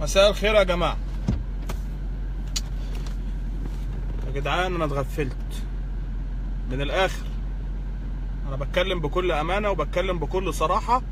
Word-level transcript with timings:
مساء 0.00 0.30
الخير 0.30 0.54
يا 0.54 0.62
جماعة. 0.62 0.96
يا 4.26 4.32
جدعان 4.34 4.74
أنا 4.74 4.84
اتغفلت. 4.84 5.36
من 6.70 6.80
الآخر 6.80 7.26
أنا 8.48 8.56
بتكلم 8.56 9.00
بكل 9.00 9.32
أمانة 9.32 9.70
وبتكلم 9.70 10.18
بكل 10.18 10.54
صراحة 10.54 11.02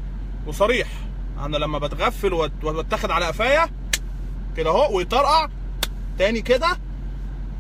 وصريح. 0.47 0.89
أنا 1.45 1.57
لما 1.57 1.79
بتغفل 1.79 2.31
وأت- 2.31 2.65
واتاخد 2.65 3.11
على 3.11 3.25
قفايا 3.27 3.69
كده 4.57 4.71
أهو 4.71 4.97
ويطرقع 4.97 5.49
تاني 6.19 6.43
كده 6.43 6.77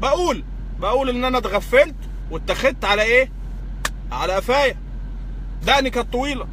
بقول 0.01 0.45
بقول 0.81 1.09
إن 1.09 1.25
أنا 1.25 1.39
اتغفلت 1.39 1.95
واتخذت 2.31 2.85
على 2.85 3.03
إيه؟ 3.03 3.31
على 4.13 4.33
قفايا. 4.33 4.77
دقني 5.67 5.91
كانت 5.91 6.13
طويلة 6.13 6.47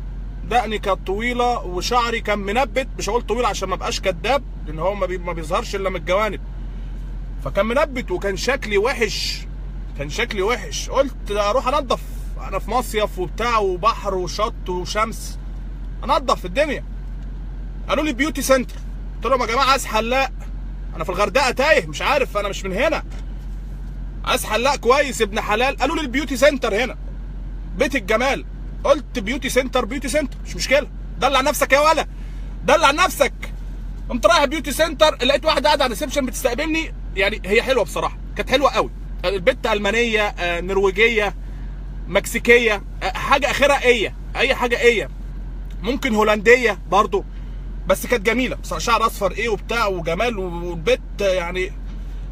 دقني 0.50 0.80
كانت 0.80 1.08
طويلة 1.08 1.60
وشعري 1.60 2.22
كان 2.22 2.40
منبت 2.40 2.88
مش 2.98 3.10
هقول 3.10 3.22
طويل 3.22 3.46
عشان 3.46 3.70
ما 3.70 3.76
ابقاش 3.76 4.00
كداب 4.00 4.44
لأن 4.68 4.80
هو 4.80 4.96
ما, 4.96 5.06
بي... 5.06 5.18
ما 5.18 5.34
بيظهرش 5.34 5.76
إلا 5.76 5.90
من 5.90 5.96
الجوانب. 5.96 6.42
فكان 7.46 7.66
منبت 7.66 8.12
وكان 8.12 8.38
شكلي 8.38 8.78
وحش. 8.78 9.46
كان 9.98 10.10
شكلي 10.10 10.42
وحش. 10.42 10.90
قلت 10.90 11.32
أروح 11.32 11.68
انضف 11.68 12.02
أنا 12.48 12.60
في 12.60 12.72
مصيف 12.72 13.20
وبتاع 13.20 13.58
وبحر 13.58 14.16
وشط 14.16 14.70
وشمس. 14.70 15.40
انضف 16.04 16.46
الدنيا. 16.46 16.84
قالوا 17.90 18.04
لي 18.04 18.14
beauty 18.14 18.42
center 18.42 18.76
قلت 19.16 19.26
لهم 19.26 19.42
يا 19.42 19.46
جماعة 19.46 19.66
عايز 19.66 19.86
حلاق. 19.86 20.32
أنا 20.96 21.04
في 21.04 21.10
الغردقة 21.10 21.52
تايه. 21.52 21.88
مش 21.88 22.02
عارف. 22.02 22.38
أنا 22.38 22.50
مش 22.50 22.66
من 22.66 22.74
هنا. 22.74 23.04
عايز 24.26 24.46
حلاق 24.46 24.76
كويس 24.76 25.22
ابن 25.22 25.42
حلال. 25.42 25.78
قالوا 25.78 25.96
لي 25.96 26.02
ال 26.02 26.07
beauty 26.07 26.38
center 26.38 26.84
هنا. 26.84 26.98
بيت 27.78 27.96
الجمال. 27.96 28.46
قلت 28.84 29.20
beauty 29.20 29.50
center 29.50 29.86
beauty 29.86 30.08
center 30.08 30.38
مش 30.46 30.56
مشكلة. 30.56 30.88
دلع 31.20 31.42
نفسك 31.42 31.74
يا 31.74 31.80
ولا. 31.80 32.08
دلع 32.64 32.92
نفسك. 32.92 33.34
قمت 34.10 34.26
رايح 34.26 34.46
beauty 34.46 34.72
center 34.72 35.18
لقيت 35.24 35.46
واحدة 35.46 35.66
قاعدة 35.66 35.84
على 35.84 35.94
ال 35.94 35.97
reception 35.97 36.26
بتستقبلني. 36.26 36.94
يعني 37.16 37.42
هي 37.46 37.64
حلوة 37.64 37.84
بصراحة. 37.84 38.18
كانت 38.38 38.50
حلوة 38.50 38.70
قوي. 38.72 38.90
البت 39.26 39.68
ألمانية 39.68 40.22
آه، 40.28 40.62
نرويجية 40.62 41.36
مكسيكية 42.08 42.84
آه، 43.04 43.12
حاجة 43.12 43.52
أخرها 43.52 43.82
إيه؟ 43.84 44.16
أي 44.36 44.56
حاجة 44.56 44.80
إيه؟ 44.80 45.10
ممكن 45.82 46.16
هولندية 46.16 46.80
برضو. 46.92 47.26
بس 47.88 48.06
كانت 48.08 48.26
جميلة. 48.26 48.56
بصراحة 48.56 48.80
شعر 48.80 49.06
أصفر 49.06 49.32
إيه 49.32 49.50
وبتاع 49.50 49.88
وجمال 49.88 50.38
والبت 50.40 51.22
يعني 51.22 51.72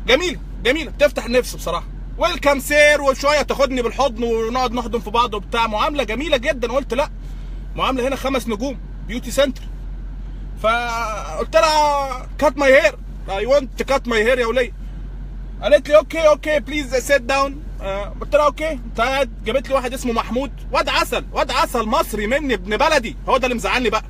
جميلة 0.08 0.40
جميلة. 0.64 0.92
بتفتح 0.92 1.26
النفس 1.26 1.56
بصراحة. 1.56 1.88
welcome 2.18 2.60
sir 2.60 3.02
وشوية 3.02 3.42
تاخدني 3.42 3.82
بالحضن 3.82 4.24
ونقعد 4.24 4.74
نحضن 4.74 5.00
في 5.00 5.10
بعض 5.10 5.34
وبتاع. 5.34 5.68
معاملة 5.68 6.04
جميلة 6.04 6.38
جدا. 6.38 6.72
قلت 6.72 6.94
لا 6.94 7.10
معاملة 7.76 8.08
هنا 8.08 8.16
خمس 8.16 8.48
نجوم. 8.48 8.78
beauty 9.08 9.32
center 9.32 9.62
فقلت 10.64 11.56
لها 11.56 12.28
cut 12.40 12.58
my 12.58 12.82
hair 12.82 12.96
I 13.30 13.46
want 13.46 13.84
cut 13.84 14.08
my 14.08 14.24
hair 14.24 14.40
يا 14.40 14.46
ولية. 14.46 14.74
قالت 15.62 15.90
لي 15.90 15.98
okay 15.98 16.28
okay 16.28 16.60
please 16.60 16.96
sit 16.96 17.22
down 17.22 17.64
قلت 18.22 18.36
لها 18.36 18.46
okay 18.46 18.80
قاعد 18.98 19.44
جابت 19.46 19.70
لي 19.70 19.76
واحد 19.76 19.94
اسمه 19.94 20.14
محمود. 20.14 20.52
واد 20.72 20.90
عسل 20.90 21.26
واد 21.32 21.52
عسل 21.52 21.84
مصري 21.84 22.28
مني 22.28 22.54
ابن 22.54 22.78
بلدي. 22.78 23.18
هو 23.30 23.38
ده 23.38 23.46
اللي 23.46 23.56
مزعلني 23.56 23.90
بقى. 23.90 24.04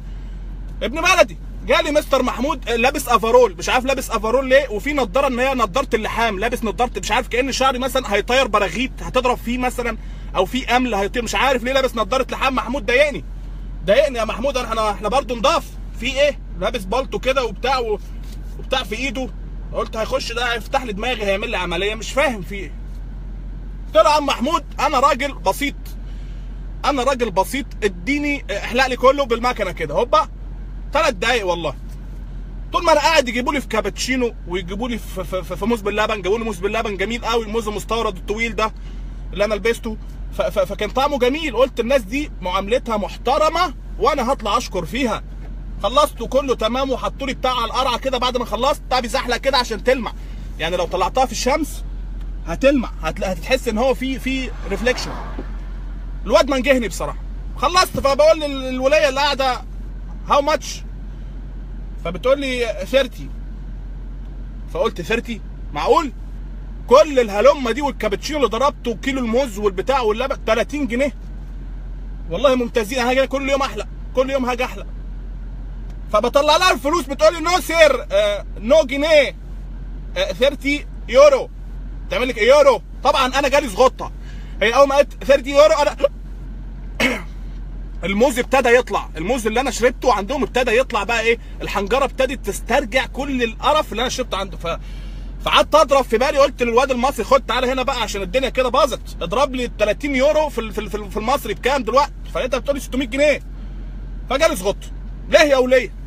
ابن 0.84 1.02
بلدي. 1.02 1.38
جالي 1.66 1.92
مستر 1.92 2.24
محمود 2.24 2.70
لابس 2.70 3.08
افرول 3.08 3.56
مش 3.58 3.70
عارف 3.70 3.86
لابس 3.86 4.12
افرول 4.12 4.50
ليه؟ 4.50 4.70
وفي 4.70 4.94
نضارة 4.94 5.28
إن 5.28 5.40
هي 5.40 5.54
نضارة 5.54 5.90
اللحام. 5.94 6.40
لابس 6.40 6.64
نضارة 6.64 6.92
مش 7.00 7.12
عارف 7.12 7.28
كأن 7.28 7.52
شعري 7.52 7.80
مثلا 7.80 8.14
هيطير 8.14 8.48
براغيث 8.48 8.92
هتضرب 9.02 9.38
فيه 9.38 9.58
مثلا 9.58 9.98
أو 10.36 10.46
في 10.46 10.76
أمل 10.76 10.94
هيطير. 10.94 11.24
مش 11.24 11.36
عارف 11.36 11.64
ليه 11.64 11.74
لابس 11.74 11.96
نضارة 11.96 12.28
لحام. 12.32 12.56
محمود 12.56 12.86
ضايقني. 12.86 13.26
ضايقني 13.86 14.20
يا 14.20 14.26
محمود. 14.26 14.58
إحنا 14.58 14.92
إحنا 14.92 15.10
برضه 15.10 15.36
نضاف. 15.36 15.66
في 16.00 16.06
إيه؟ 16.06 16.40
لابس 16.60 16.84
بالطو 16.84 17.20
كده 17.20 17.46
وبتاع. 17.46 17.80
وبتاع 18.60 18.84
في 18.84 18.96
ايده. 18.96 19.30
قلت 19.74 19.98
هيخش 19.98 20.32
ده 20.32 20.54
هيفتح 20.54 20.84
لي 20.84 20.94
دماغي 20.94 21.24
هيعمل 21.24 21.50
لي 21.50 21.58
عملية 21.58 21.96
مش 21.96 22.12
فاهم 22.12 22.42
في 22.42 22.56
إيه. 22.56 22.72
يا 23.96 24.08
عم 24.10 24.26
محمود 24.26 24.64
أنا 24.80 25.00
راجل 25.00 25.34
بسيط. 25.34 25.76
أنا 26.86 27.04
راجل 27.04 27.32
بسيط 27.32 27.66
اديني 27.84 28.46
احلق 28.58 28.88
لي 28.88 28.96
كله 28.96 29.26
بالمكنة 29.26 29.72
كده. 29.72 29.96
هوبا. 29.96 30.30
ثلاث 30.94 31.14
دقايق 31.14 31.48
والله. 31.48 31.76
طول 32.74 32.84
ما 32.84 32.92
أنا 32.92 33.00
قاعد 33.02 33.28
يجيبوا 33.30 33.54
لي 33.54 33.62
في 33.62 33.68
كابتشينو 33.68 34.34
ويجيبوا 34.48 34.90
لي 34.90 34.98
في, 34.98 35.24
في, 35.24 35.44
في, 35.44 35.56
في 35.56 35.66
موز 35.66 35.82
باللبن 35.82 36.22
جابوا 36.22 36.38
لي 36.38 36.44
موز 36.46 36.60
باللبن 36.60 36.98
جميل 36.98 37.26
قوي 37.26 37.46
الموز 37.46 37.68
المستورد 37.68 38.18
الطويل 38.18 38.56
ده 38.56 38.74
اللي 39.34 39.46
أنا 39.46 39.56
لبسته. 39.56 39.98
فكان 40.52 40.90
طعمه 40.90 41.20
جميل. 41.20 41.56
قلت 41.56 41.80
الناس 41.80 42.02
دي 42.02 42.32
معاملتها 42.42 42.98
محترمة 42.98 43.74
وأنا 44.00 44.32
هطلع 44.34 44.58
أشكر 44.58 44.86
فيها. 44.86 45.24
خلصته 45.84 46.28
كله 46.28 46.56
تمام 46.56 46.92
وحطوا 46.92 47.28
لي 47.28 47.34
بتاع 47.34 47.52
على 47.56 47.66
القرعة 47.66 47.98
كده 48.00 48.18
بعد 48.18 48.38
ما 48.38 48.46
خلصت 48.46 48.82
بتاع 48.82 49.00
بيزحلق 49.00 49.38
كده 49.38 49.58
عشان 49.58 49.84
تلمع. 49.84 50.14
يعني 50.60 50.78
لو 50.78 50.86
طلعتها 50.86 51.26
في 51.26 51.32
الشمس 51.32 51.84
هتلمع 52.48 52.90
هتحس 53.04 53.68
إن 53.68 53.78
هو 53.78 53.94
في 53.94 54.20
في 54.20 54.50
reflection 54.70 55.12
الواد 56.26 56.50
منجهني 56.50 56.88
بصراحة. 56.88 57.18
خلصت 57.58 58.00
فبقول 58.00 58.40
لل- 58.40 58.62
للولاية 58.74 59.10
اللي 59.10 59.20
قاعدة 59.20 59.62
how 60.28 60.42
much 60.42 60.82
فبتقول 62.06 62.40
لي 62.40 62.66
30 62.92 63.30
فقلت 64.74 65.02
30 65.02 65.42
معقول؟ 65.74 66.12
كل 66.88 67.20
الهلمه 67.20 67.72
دي 67.72 67.82
والكابتشينو 67.82 68.38
اللي 68.40 68.50
ضربته 68.50 68.92
وكيلو 68.92 69.20
الموز 69.20 69.58
والبتاع 69.58 70.00
واللبن 70.02 70.38
30 70.46 70.88
جنيه. 70.88 71.14
والله 72.32 72.56
ممتازين 72.56 73.00
هاجي 73.00 73.28
كل 73.28 73.50
يوم 73.50 73.62
أحلق 73.62 73.88
كل 74.16 74.30
يوم 74.30 74.46
هاجي 74.46 74.66
أحلق. 74.66 74.86
فبطلع 76.14 76.58
لها 76.58 76.72
الفلوس 76.72 77.06
بتقول 77.06 77.34
لي 77.34 77.40
no 77.40 77.60
sir 77.62 78.06
آه 78.12 78.46
no 78.60 78.84
جنيه 78.84 79.36
آه 80.18 80.32
30 80.34 80.80
يورو. 81.10 81.50
تعمل 82.10 82.28
لك 82.28 82.38
يورو. 82.38 82.82
طبعا 83.04 83.26
أنا 83.40 83.48
جالي 83.48 83.68
زغطة. 83.68 84.12
هي 84.62 84.76
أول 84.76 84.88
ما 84.88 84.96
قالت 84.96 85.24
30 85.24 85.48
يورو 85.54 85.74
أنا 85.74 85.96
الموز 88.04 88.40
ابتدى 88.40 88.70
يطلع. 88.70 89.10
الموز 89.18 89.48
اللي 89.48 89.60
أنا 89.60 89.72
شربته 89.72 90.14
عندهم 90.14 90.44
ابتدى 90.44 90.78
يطلع 90.78 91.04
بقى 91.04 91.22
إيه؟ 91.22 91.38
الحنجرة 91.62 92.04
ابتدت 92.06 92.46
تسترجع 92.46 93.06
كل 93.06 93.44
القرف 93.44 93.92
اللي 93.92 94.02
أنا 94.02 94.10
شربته 94.10 94.38
عنده. 94.38 94.58
ف 94.58 94.68
فقعدت 95.46 95.76
أضرب 95.76 96.04
في 96.04 96.18
بالي 96.18 96.38
قلت 96.38 96.64
للواد 96.64 96.92
المصري 96.92 97.24
خد 97.26 97.42
تعالى 97.46 97.72
هنا 97.72 97.84
بقى 97.84 98.02
عشان 98.02 98.22
الدنيا 98.22 98.50
كده 98.50 98.70
باظت. 98.70 99.02
اضرب 99.22 99.56
لي 99.56 99.72
30 99.80 100.16
يورو 100.16 100.50
في 100.50 100.72
في 100.72 100.90
في 100.90 100.96
ال- 100.98 101.12
في 101.12 101.18
المصري 101.18 101.54
بكام 101.54 101.84
دلوقتي؟ 101.84 102.12
فلقيتها 102.34 102.58
بتقول 102.60 102.76
لي 102.76 102.82
600 102.82 103.08
جنيه. 103.08 103.40
فجالي 104.30 104.56
زغط 104.56 104.78
ليه 105.30 105.40
يا 105.40 105.58
ولية؟ 105.58 106.03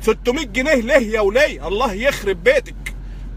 600 0.00 0.46
جنيه 0.46 0.74
ليه 0.74 1.14
يا 1.14 1.20
وليه 1.20 1.68
الله 1.68 1.92
يخرب 1.92 2.44
بيتك. 2.44 2.74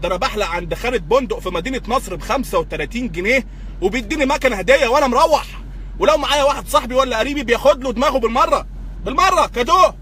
ده 0.02 0.08
أنا 0.08 0.16
بحلق 0.16 0.46
عند 0.46 0.74
خالد 0.74 1.08
بندق 1.08 1.38
في 1.38 1.48
مدينة 1.48 1.80
نصر 1.88 2.16
ب 2.16 2.22
35 2.22 3.12
جنيه 3.12 3.46
وبيديني 3.82 4.26
مكنة 4.26 4.56
هدية 4.56 4.88
وأنا 4.88 5.06
مروح. 5.06 5.46
ولو 5.98 6.16
معايا 6.16 6.44
واحد 6.44 6.68
صاحبي 6.68 6.94
ولا 6.94 7.18
قريبي 7.18 7.42
بياخد 7.42 7.84
له 7.84 7.92
دماغه 7.92 8.18
بالمرة. 8.18 8.66
بالمرة 9.04 9.46
كادو. 9.46 9.92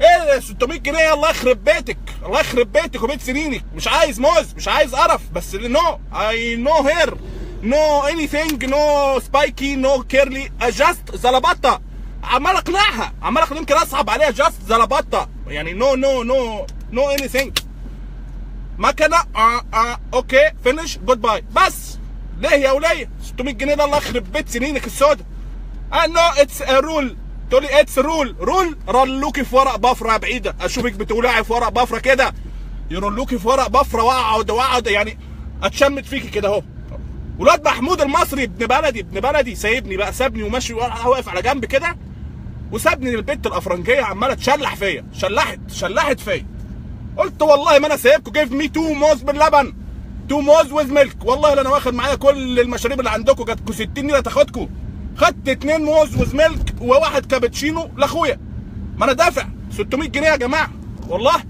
إيه 0.00 0.40
600 0.40 0.78
جنيه 0.78 1.14
الله 1.14 1.30
يخرب 1.30 1.64
بيتك. 1.64 1.98
الله 2.26 2.40
يخرب 2.40 2.72
بيتك 2.72 3.02
وبيت 3.02 3.22
سنينك. 3.22 3.64
مش 3.74 3.88
عايز 3.88 4.20
موز 4.20 4.54
مش 4.56 4.68
عايز 4.68 4.94
قرف 4.94 5.20
بس 5.32 5.54
no 5.54 5.98
I 6.12 6.56
no 6.56 6.72
hair 6.72 7.14
no 7.62 8.00
anything 8.00 8.64
no 8.64 9.20
spiky 9.20 9.76
no 9.76 10.02
curly 10.02 10.50
just 10.62 11.16
زلبطة. 11.16 11.80
عمال 12.24 12.56
اقنعها. 12.56 13.12
عمال 13.22 13.56
يمكن 13.56 13.74
اصعب 13.74 14.10
عليها 14.10 14.30
just 14.30 14.62
زلبطة. 14.68 15.28
يعني 15.50 15.72
no 15.72 15.94
no 15.94 16.22
no 16.22 16.66
no 16.92 17.10
anything 17.10 17.58
مكنة 18.78 19.16
آه 19.36 19.62
آه 19.74 19.98
okay 20.14 20.50
finish 20.64 20.98
good 20.98 21.20
bye 21.20 21.44
بس 21.56 21.98
ليه 22.38 22.50
يا 22.50 22.70
وليه 22.72 23.10
600 23.22 23.54
جنيه 23.54 23.74
ده 23.74 23.84
الله 23.84 23.96
يخرب 23.96 24.32
بيت 24.32 24.48
سنينك 24.48 24.86
السودا 24.86 25.24
I 25.92 26.06
know 26.06 26.40
it's 26.42 26.60
a 26.60 26.80
rule. 26.82 27.16
تقول 27.50 27.62
لي 27.62 27.80
it's 27.80 27.98
rule 27.98 28.36
rule 28.40 28.76
رلوكي 28.88 29.44
في 29.44 29.56
ورق 29.56 29.76
بفرة 29.76 30.16
بعيدة. 30.16 30.56
أشوفك 30.60 30.92
بتولعي 30.92 31.44
في 31.44 31.52
ورق 31.52 31.68
بفرة 31.68 31.98
كده. 31.98 32.34
يرلوكي 32.90 33.38
في 33.38 33.48
ورق 33.48 33.68
بفرة 33.68 34.02
واقعد 34.02 34.50
واقعد 34.50 34.86
يعني 34.86 35.18
أتشمت 35.62 36.06
فيكي 36.06 36.28
كده 36.28 36.48
أهو. 36.48 36.62
ولاد 37.38 37.64
محمود 37.68 38.00
المصري 38.00 38.44
ابن 38.44 38.66
بلدي 38.66 39.00
ابن 39.00 39.20
بلدي 39.20 39.54
سايبني 39.54 39.96
بقى 39.96 40.12
سابني 40.12 40.42
وماشي 40.42 40.74
واقف 40.74 41.28
على 41.28 41.42
جنب 41.42 41.64
كده. 41.64 41.96
وسابني 42.72 43.14
البت 43.14 43.46
الأفرنجية 43.46 44.02
عمالة 44.02 44.34
تشلح 44.34 44.76
فيا. 44.76 45.04
شلحت 45.12 45.60
شلحت 45.72 46.20
فيا. 46.20 46.46
قلت 47.16 47.42
والله 47.42 47.78
ما 47.78 47.86
أنا 47.86 47.96
سايبكم 47.96 48.32
give 48.32 48.52
me 48.52 48.68
two 48.68 48.92
موز 48.94 49.22
باللبن. 49.22 49.74
two 50.28 50.40
موز 50.40 50.72
with 50.72 50.90
milk 50.90 51.16
والله 51.24 51.52
أنا 51.60 51.70
واخد 51.70 51.94
معايا 51.94 52.14
كل 52.14 52.60
المشاريب 52.60 52.98
اللي 52.98 53.10
عندكم 53.10 53.44
جاتكم 53.44 53.72
60 53.72 53.90
ليره 53.96 54.20
تاخدكم 54.20 54.68
خدت 55.16 55.48
اتنين 55.48 55.84
موز 55.84 56.16
ويز 56.16 56.34
ميلك 56.34 56.74
وواحد 56.80 57.26
كابتشينو 57.26 57.90
لأخويا. 57.96 58.40
ما 58.96 59.04
أنا 59.04 59.12
دافع. 59.12 59.46
600 59.70 60.08
جنيه 60.08 60.28
يا 60.28 60.36
جماعة. 60.36 60.70
والله 61.08 61.42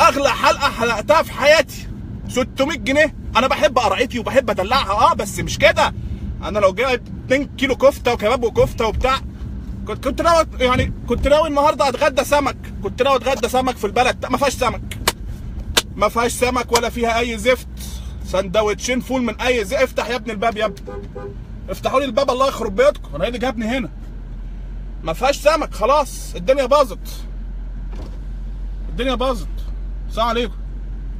أغلى 0.00 0.30
حلقة 0.30 0.70
حلقتها 0.70 1.22
في 1.22 1.32
حياتي. 1.32 1.88
600 2.28 2.78
جنيه. 2.78 3.14
أنا 3.36 3.46
بحب 3.46 3.78
قرعتي 3.78 4.18
وبحب 4.18 4.50
أدلعها. 4.50 4.92
آه 4.92 5.14
بس 5.14 5.38
مش 5.38 5.58
كده. 5.58 5.94
أنا 6.42 6.58
لو 6.58 6.72
جايب 6.72 7.02
2 7.26 7.44
كيلو 7.58 7.76
كفتة 7.76 8.12
وكباب 8.12 8.44
وكفتة 8.44 8.86
وبتاع 8.86 9.18
كنت 9.86 10.04
كنت 10.04 10.22
ناوي 10.22 10.46
يعني 10.60 10.92
كنت 11.08 11.28
ناوي 11.28 11.48
النهارده 11.48 11.88
أتغدى 11.88 12.24
سمك. 12.24 12.56
كنت 12.82 13.02
ناوي 13.02 13.16
أتغدى 13.16 13.48
سمك 13.48 13.76
في 13.76 13.86
البلد. 13.86 14.26
ما 14.26 14.38
فيهاش 14.38 14.52
سمك. 14.52 14.98
ما 15.96 16.08
فيهاش 16.08 16.32
سمك 16.32 16.72
ولا 16.72 16.88
فيها 16.90 17.18
أي 17.18 17.38
زفت. 17.38 17.68
سندوتشين 18.26 19.00
فول 19.00 19.22
من 19.22 19.40
أي 19.40 19.64
زفت. 19.64 19.82
افتح 19.82 20.08
يا 20.08 20.16
ابني 20.16 20.32
الباب 20.32 20.56
يا 20.56 20.64
ابني. 20.64 20.86
افتحوا 21.70 22.00
لي 22.00 22.06
الباب 22.06 22.30
الله 22.30 22.48
يخرب 22.48 22.76
بيتكم. 22.76 23.14
أنا 23.14 23.22
إيه 23.22 23.28
اللي 23.28 23.38
جابني 23.38 23.66
هنا. 23.66 23.90
ما 25.04 25.12
فيهاش 25.12 25.36
سمك. 25.36 25.74
خلاص 25.74 26.34
الدنيا 26.34 26.66
باظت. 26.66 27.24
الدنيا 28.88 29.14
باظت. 29.14 29.48
السلام 30.08 30.28
عليكم. 30.28 30.54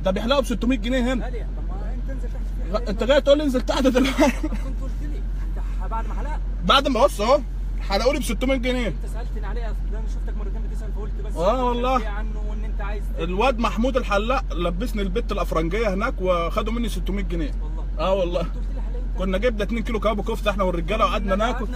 ده 0.04 0.10
بيحلقوا 0.10 0.40
ب 0.42 0.44
600 0.46 0.78
جنيه 0.78 1.12
هنا. 1.12 1.24
غالية 1.24 1.42
طب 1.56 1.68
ما 1.68 1.94
انت 1.94 2.10
انزل 2.10 2.28
تحت. 2.72 2.88
انت 2.88 3.04
جاي 3.04 3.20
تقول 3.20 3.38
لي 3.38 3.44
انزل 3.44 3.60
تحت 3.62 3.82
دلوقتي؟ 3.82 4.22
كنت 4.64 4.82
قلت 4.82 4.92
لي. 5.02 5.20
بعد 5.90 6.08
ما 6.08 6.14
حلقت. 6.14 6.40
بعد 6.64 6.88
ما 6.88 7.04
بص 7.04 7.20
اهو. 7.20 7.40
حلقوا 7.92 8.12
لي 8.12 8.18
ب 8.18 8.22
600 8.22 8.58
جنيه. 8.58 8.88
انت 8.88 9.06
سألتني 9.14 9.46
عليه 9.46 9.66
أصل 9.66 9.76
أنا 9.92 10.08
شفتك 10.08 10.36
مرتين 10.36 10.62
بتسأل 10.70 10.92
فقلت 10.92 11.12
بس 11.24 11.36
آه 11.36 11.64
والله. 11.64 12.08
عنه 12.08 12.42
وإن 12.48 12.64
أنت 12.64 12.80
عايز 12.80 13.02
الواد 13.18 13.58
محمود 13.58 13.96
الحلاق 13.96 14.54
لبسني 14.54 15.02
البت 15.02 15.32
الأفرنجية 15.32 15.94
هناك 15.94 16.14
وخدوا 16.20 16.72
مني 16.72 16.88
600 16.88 17.24
جنيه. 17.24 17.52
والله. 17.62 17.84
آه 17.98 18.14
والله. 18.14 18.46
كنا 19.18 19.38
جبنا 19.38 19.64
2 19.64 19.82
كيلو 19.82 20.00
كباب 20.00 20.20
كفته 20.20 20.50
إحنا 20.50 20.64
والرجالة 20.64 21.04
وقعدنا 21.04 21.36
ناكل. 21.36 21.66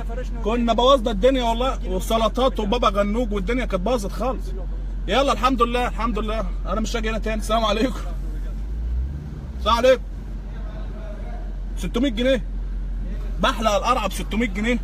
كنا 0.45 0.73
بوظنا 0.73 1.11
الدنيا 1.11 1.45
والله. 1.45 1.89
والسلطات 1.89 2.61
وبابا 2.61 2.89
غنوج 2.89 3.33
والدنيا 3.33 3.65
كانت 3.65 3.83
باظت 3.83 4.13
خالص. 4.13 4.45
يلا 5.09 5.33
الحمد 5.33 5.63
لله 5.63 5.89
الحمد 5.89 6.19
لله. 6.19 6.47
أنا 6.67 6.81
مش 6.81 6.97
هاجي 6.97 7.11
هنا 7.11 7.19
تاني. 7.19 7.41
السلام 7.41 7.65
عليكم. 7.65 8.01
السلام 9.59 9.77
عليكم. 9.77 10.03
600 11.77 12.11
جنيه. 12.11 12.43
بحلق 13.41 13.71
القرعة 13.71 14.09
ب 14.09 14.13
600 14.13 14.49
جنيه. 14.49 14.79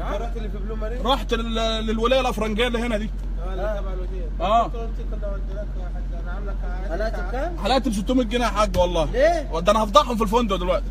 رحت 0.00 0.36
اللي 0.36 0.48
في 0.48 0.58
بلو 0.58 0.76
مارين؟ 0.76 1.02
رحت 1.06 1.34
لل- 1.34 1.86
للولاية 1.86 2.20
الأفرنجية 2.20 2.66
اللي 2.66 2.78
هنا 2.78 2.96
دي 2.98 3.10
آه 3.46 3.52
اللي 3.52 3.76
تبع 3.80 3.92
الوزير 3.92 4.28
آه. 4.40 4.62
قلت 4.62 4.72
كنا 5.10 5.32
وديناك 5.32 5.66
يا 5.80 5.90
حاج 5.94 6.22
أنا 6.22 6.32
عاملك 6.32 6.56
حلقت 6.90 7.20
بكام؟ 7.28 7.58
حلقت 7.58 7.88
ب 7.88 7.92
600 7.92 8.26
جنيه 8.26 8.44
يا 8.44 8.50
حاج 8.50 8.76
والله 8.78 9.04
ليه؟ 9.12 9.60
ده 9.60 9.72
أنا 9.72 9.84
هفضحهم 9.84 10.16
في 10.16 10.22
الفندق 10.22 10.56
دلوقتي 10.56 10.84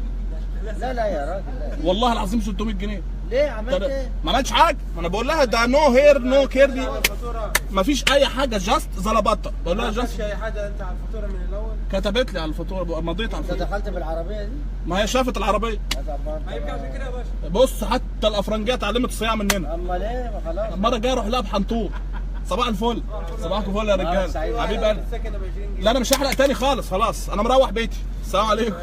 لا 0.80 0.94
لا 0.94 1.06
يا 1.08 1.26
راجل 1.34 1.60
لا 1.60 1.88
والله 1.90 2.14
العظيم 2.14 2.42
600 2.42 2.76
جنيه 2.76 3.02
ليه 3.30 3.50
عملت 3.50 3.81
إيه؟ 3.84 4.12
ما 4.24 4.31
عملتش 4.31 4.52
حاجة؟ 4.52 4.78
ما 4.96 5.00
أنا 5.00 5.08
بقول 5.08 5.28
لها 5.28 5.46
ده 5.46 5.66
no 5.66 5.88
hair 5.90 6.20
no 6.20 6.48
care 6.48 6.70
دي. 6.70 6.88
ما 7.72 7.84
فيش 7.84 8.04
أي 8.12 8.26
حاجة 8.26 8.58
just 8.58 8.90
زلبطه 8.98 9.52
بقول 9.66 9.78
لها 9.78 9.86
ما 9.86 9.92
just 9.92 10.12
فيش 10.12 10.22
أي 10.22 10.36
حاجة 10.36 10.68
أنت 10.68 10.81
على 10.81 10.96
الفاتورة 11.04 11.28
من 11.28 11.46
الأول؟ 11.50 11.76
كتبت 11.92 12.34
لي 12.34 12.40
على 12.40 12.50
الفاتورة 12.50 13.02
مضيت 13.02 13.34
على 13.34 13.44
أنت 13.44 13.52
الفاتورة. 13.52 13.68
دخلت 13.80 13.90
بالعربية 13.94 14.44
دي؟ 14.44 14.52
ما 14.86 15.02
هي 15.02 15.08
شافت 15.08 15.38
العربية. 15.38 15.80
ما 16.46 16.56
يبقى 16.56 16.72
عشان 16.72 16.94
كده 16.94 17.06
يا 17.06 17.10
باشا. 17.12 17.50
بص 17.52 17.84
حتى 17.84 18.28
الأفرنجية 18.28 18.74
اتعلمت 18.74 19.10
الصياعة 19.10 19.36
مننا 19.36 19.74
امال 19.74 20.04
إيه 20.04 20.31
ما 20.31 20.42
خلاص. 20.52 20.74
المرة 20.74 20.96
الجاية 20.96 21.14
أروح 21.14 21.26
لها 21.26 21.40
بحنطور. 21.42 21.90
صباح 22.50 22.68
الفل. 22.68 23.04
صباحكم 23.42 23.74
فل 23.74 23.90
يا 23.90 23.96
رجاله 23.96 24.28
سعيد. 24.28 24.58
حبيب 24.58 24.84
قلبي. 24.84 25.02
20 25.02 25.24
جنيه 25.24 25.84
لا 25.84 25.92
أنا 25.92 26.00
مش 26.00 26.14
هحلق 26.14 26.34
تاني 26.34 26.54
خالص 26.54 26.90
خلاص. 26.90 27.30
أنا 27.30 27.42
مروح 27.42 27.70
بيتي. 27.72 27.98
السلام 28.26 28.46
عليكم. 28.46 28.76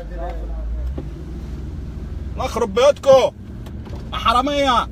الله 2.32 2.44
يخرب 2.44 2.74
بيوتكم. 2.74 3.32
حرامية. 4.12 4.88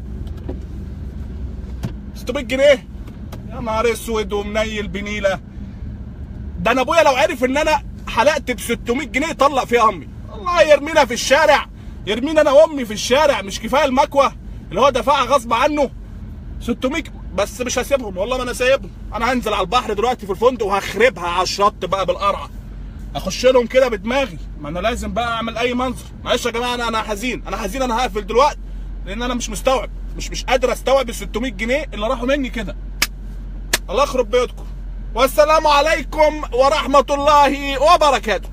600 2.15 2.45
جنيه 2.45 2.87
يا 3.51 3.61
نهار 3.61 3.93
أسود 3.93 4.33
ومنيل 4.33 4.89
بنيلة. 4.89 5.41
ده 6.59 6.71
أنا 6.71 6.81
أبويا 6.81 7.03
لو 7.03 7.13
عرف 7.17 7.45
إن 7.45 7.57
أنا 7.57 7.83
حلقت 8.09 8.51
ب 8.51 8.61
600 8.61 9.07
جنيه 9.07 9.27
يطلق 9.27 9.65
فيها 9.65 9.89
أمي. 9.89 10.09
الله 10.35 10.63
يرمينا 10.63 11.05
في 11.05 11.15
الشارع. 11.15 11.67
يرمينا 12.07 12.41
أنا 12.41 12.51
وأمي 12.51 12.85
في 12.85 12.93
الشارع 12.93 13.43
مش 13.43 13.61
كفاية 13.61 13.85
المكوة. 13.85 14.33
اللي 14.71 14.81
هو 14.81 14.91
دفعها 14.91 15.25
غصب 15.25 15.53
عنه. 15.53 15.91
600 16.61 17.03
بس 17.35 17.61
مش 17.61 17.79
هسيبهم. 17.79 18.17
والله 18.17 18.37
ما 18.37 18.43
أنا 18.43 18.53
سايبهم. 18.53 18.91
أنا 19.15 19.33
هنزل 19.33 19.53
على 19.55 19.63
البحر 19.63 19.93
دلوقتي 19.93 20.27
في 20.27 20.33
الفندق 20.33 20.67
وهخربها 20.67 21.29
على 21.29 21.43
الشط 21.43 21.85
بقى 21.85 22.07
بالقرعة. 22.07 22.51
أخش 23.17 23.47
لهم 23.47 23.67
كده 23.67 23.89
بدماغي. 23.89 24.39
ما 24.61 24.69
أنا 24.69 24.79
لازم 24.79 25.13
بقى 25.13 25.29
أعمل 25.33 25.59
أي 25.59 25.75
منظر. 25.75 26.05
معلش 26.25 26.47
يا 26.47 26.51
جماعة 26.51 26.75
أنا 26.75 26.89
أنا 26.89 27.03
حزين. 27.03 27.43
أنا 27.49 27.57
حزين 27.57 27.83
أنا 27.83 27.97
هقفل 27.99 28.27
دلوقتي. 28.27 28.59
لأن 29.07 29.23
أنا 29.23 29.35
مش 29.35 29.51
مستوعب 29.51 29.91
مش 30.17 30.31
مش 30.31 30.45
قادر 30.45 30.73
أستوعب 30.73 31.09
ال 31.09 31.15
600 31.15 31.53
جنيه 31.53 31.87
اللي 31.95 32.07
راحوا 32.07 32.27
مني 32.27 32.49
كده. 32.49 32.77
الله 33.91 34.03
يخرب 34.03 34.31
بيوتكم. 34.31 34.65
والسلام 35.15 35.67
عليكم 35.67 36.43
ورحمة 36.53 37.05
الله 37.11 37.83
وبركاته. 37.95 38.49